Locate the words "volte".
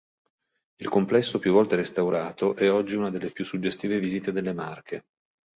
1.53-1.75